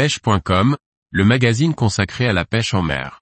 [0.00, 0.78] pêche.com,
[1.10, 3.20] le magazine consacré à la pêche en mer.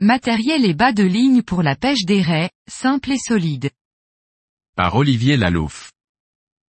[0.00, 3.70] Matériel et bas de ligne pour la pêche des raies, simple et solide.
[4.74, 5.92] Par Olivier Lalouf.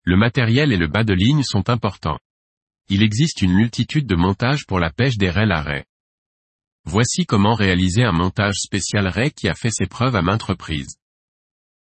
[0.05, 2.17] Le matériel et le bas de ligne sont importants.
[2.89, 5.85] Il existe une multitude de montages pour la pêche des raies à raie.
[6.85, 10.95] Voici comment réaliser un montage spécial raie qui a fait ses preuves à maintes reprises.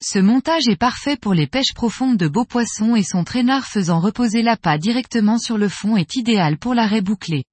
[0.02, 3.98] Ce montage est parfait pour les pêches profondes de beaux poissons et son traînard faisant
[3.98, 7.44] reposer l'appât directement sur le fond est idéal pour la raie bouclée.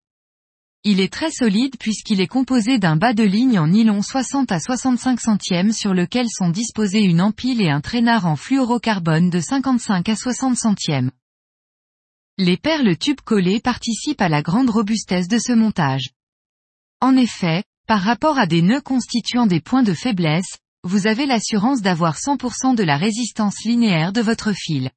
[0.84, 4.60] Il est très solide puisqu'il est composé d'un bas de ligne en nylon 60 à
[4.60, 10.10] 65 centièmes sur lequel sont disposés une empile et un traînard en fluorocarbone de 55
[10.10, 11.12] à 60 centièmes.
[12.38, 16.10] Les perles tubes collées participent à la grande robustesse de ce montage.
[17.04, 21.82] En effet, par rapport à des nœuds constituant des points de faiblesse, vous avez l'assurance
[21.82, 24.90] d'avoir 100% de la résistance linéaire de votre fil.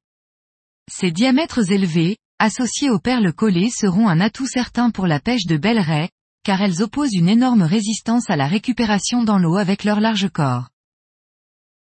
[0.89, 5.57] Ces diamètres élevés, associés aux perles collées seront un atout certain pour la pêche de
[5.57, 6.09] belles raies,
[6.45, 10.69] car elles opposent une énorme résistance à la récupération dans l'eau avec leur large corps.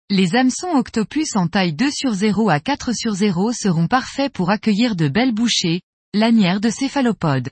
[0.10, 4.50] Les hameçons octopus en taille 2 sur 0 à 4 sur 0 seront parfaits pour
[4.50, 5.82] accueillir de belles bouchées,
[6.16, 7.52] lanières de céphalopodes.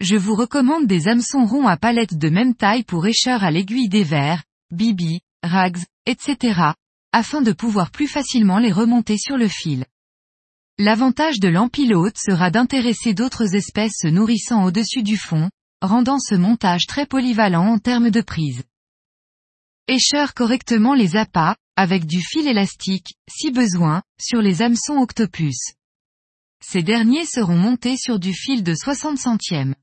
[0.00, 3.88] Je vous recommande des hameçons ronds à palettes de même taille pour écheur à l'aiguille
[3.88, 6.72] des vers, bibi, rags, etc.,
[7.12, 9.86] afin de pouvoir plus facilement les remonter sur le fil.
[10.78, 15.48] L'avantage de l'empilote sera d'intéresser d'autres espèces se nourrissant au-dessus du fond,
[15.80, 18.64] rendant ce montage très polyvalent en termes de prise.
[19.86, 25.74] Écheur correctement les appâts, avec du fil élastique, si besoin, sur les hameçons octopus.
[26.60, 29.74] Ces derniers seront montés sur du fil de 60 centièmes.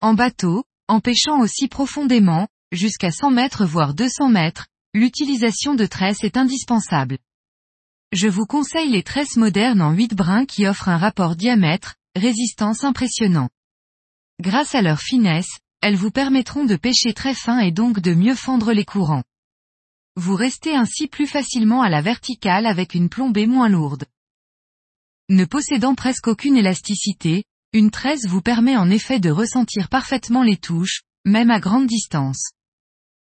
[0.00, 6.22] En bateau, en pêchant aussi profondément, jusqu'à 100 mètres voire 200 mètres, l'utilisation de tresses
[6.22, 7.18] est indispensable.
[8.12, 12.84] Je vous conseille les tresses modernes en 8 brins qui offrent un rapport diamètre, résistance
[12.84, 13.48] impressionnant.
[14.40, 18.36] Grâce à leur finesse, elles vous permettront de pêcher très fin et donc de mieux
[18.36, 19.24] fendre les courants.
[20.14, 24.04] Vous restez ainsi plus facilement à la verticale avec une plombée moins lourde.
[25.28, 27.44] Ne possédant presque aucune élasticité,
[27.74, 32.52] une tresse vous permet en effet de ressentir parfaitement les touches, même à grande distance.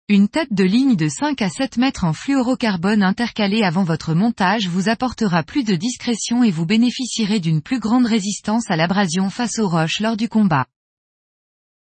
[0.08, 4.68] Une tête de ligne de 5 à 7 mètres en fluorocarbone intercalée avant votre montage
[4.68, 9.58] vous apportera plus de discrétion et vous bénéficierez d'une plus grande résistance à l'abrasion face
[9.58, 10.66] aux roches lors du combat.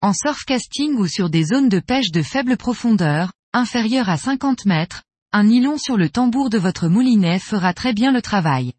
[0.03, 5.05] En surfcasting ou sur des zones de pêche de faible profondeur, inférieure à 50 mètres,
[5.33, 8.73] un nylon sur le tambour de votre moulinet fera très bien le travail.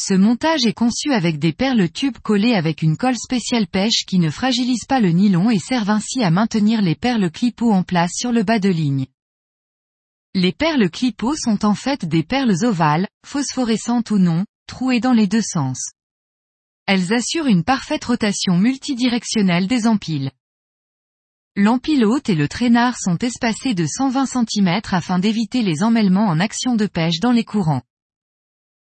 [0.00, 4.20] Ce montage est conçu avec des perles tubes collées avec une colle spéciale pêche qui
[4.20, 8.12] ne fragilise pas le nylon et servent ainsi à maintenir les perles clipo en place
[8.14, 9.06] sur le bas de ligne.
[10.36, 15.26] Les perles clipo sont en fait des perles ovales, phosphorescentes ou non, trouées dans les
[15.26, 15.90] deux sens.
[16.86, 20.30] Elles assurent une parfaite rotation multidirectionnelle des empiles.
[21.56, 26.38] L'empile haute et le traînard sont espacés de 120 cm afin d'éviter les emmêlements en
[26.38, 27.82] action de pêche dans les courants.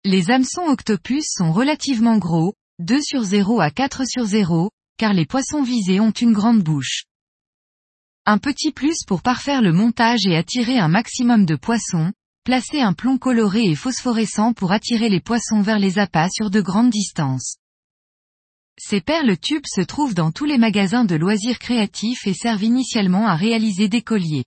[0.05, 5.27] Les hameçons octopus sont relativement gros, 2 sur 0 à 4 sur 0, car les
[5.27, 7.03] poissons visés ont une grande bouche.
[8.25, 12.13] Un petit plus pour parfaire le montage et attirer un maximum de poissons,
[12.45, 16.61] placez un plomb coloré et phosphorescent pour attirer les poissons vers les appâts sur de
[16.61, 17.57] grandes distances.
[18.79, 23.27] Ces perles tubes se trouvent dans tous les magasins de loisirs créatifs et servent initialement
[23.27, 24.45] à réaliser des colliers.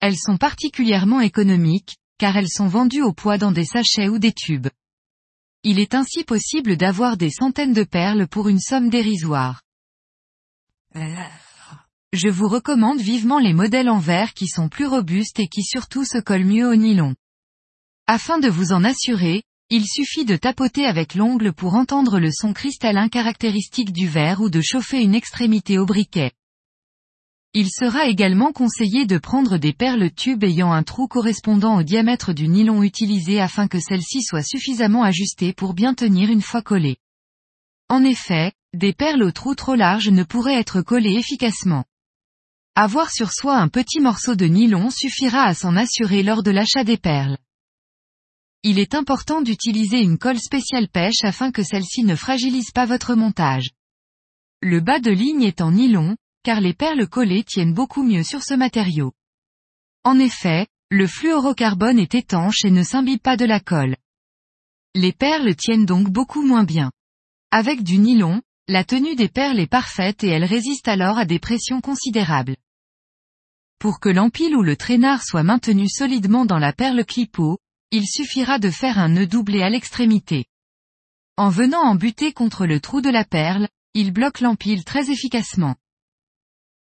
[0.00, 4.32] Elles sont particulièrement économiques, car elles sont vendues au poids dans des sachets ou des
[4.32, 4.68] tubes.
[5.64, 9.62] Il est ainsi possible d'avoir des centaines de perles pour une somme dérisoire.
[12.12, 16.04] Je vous recommande vivement les modèles en verre qui sont plus robustes et qui surtout
[16.04, 17.14] se collent mieux au nylon.
[18.06, 22.54] Afin de vous en assurer, il suffit de tapoter avec l'ongle pour entendre le son
[22.54, 26.32] cristallin caractéristique du verre ou de chauffer une extrémité au briquet.
[27.54, 32.34] Il sera également conseillé de prendre des perles tubes ayant un trou correspondant au diamètre
[32.34, 36.98] du nylon utilisé afin que celle-ci soit suffisamment ajustée pour bien tenir une fois collée.
[37.88, 41.84] En effet, des perles au trou trop large ne pourraient être collées efficacement.
[42.74, 46.84] Avoir sur soi un petit morceau de nylon suffira à s'en assurer lors de l'achat
[46.84, 47.38] des perles.
[48.62, 53.14] Il est important d'utiliser une colle spéciale pêche afin que celle-ci ne fragilise pas votre
[53.14, 53.70] montage.
[54.60, 56.16] Le bas de ligne est en nylon,
[56.48, 59.12] car les perles collées tiennent beaucoup mieux sur ce matériau.
[60.02, 63.96] En effet, le fluorocarbone est étanche et ne s'imbibe pas de la colle.
[64.94, 66.90] Les perles tiennent donc beaucoup moins bien.
[67.50, 71.38] Avec du nylon, la tenue des perles est parfaite et elle résiste alors à des
[71.38, 72.56] pressions considérables.
[73.78, 77.58] Pour que l'empile ou le traînard soit maintenu solidement dans la perle clipot,
[77.90, 80.46] il suffira de faire un nœud doublé à l'extrémité.
[81.36, 85.76] En venant en buter contre le trou de la perle, il bloque l'empile très efficacement.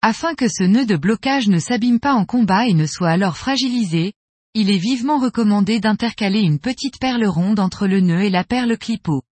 [0.04, 3.37] Afin que ce nœud de blocage ne s'abîme pas en combat et ne soit alors
[3.37, 4.14] fragilisé,
[4.52, 8.76] il est vivement recommandé d'intercaler une petite perle ronde entre le nœud et la perle
[8.76, 9.22] clipot.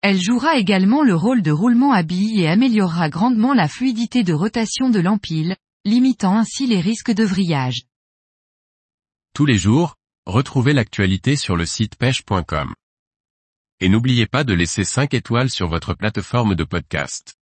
[0.00, 4.32] Elle jouera également le rôle de roulement à billes et améliorera grandement la fluidité de
[4.32, 7.82] rotation de l'empile, limitant ainsi les risques de vrillage.
[9.34, 12.74] Tous les jours, retrouvez l'actualité sur le site pêche.com.
[13.80, 17.34] Et n'oubliez pas de laisser 5 étoiles sur votre plateforme de podcast.